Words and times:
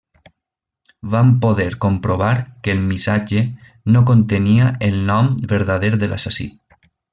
Van 1.11 1.39
poder 1.43 1.77
comprovar 1.77 2.31
que 2.63 2.71
el 2.77 2.81
missatge, 2.87 3.45
no 3.97 4.03
contenia 4.13 4.73
el 4.89 4.99
nom 5.13 5.33
verdader 5.55 5.93
de 6.05 6.11
l'assassí. 6.15 6.51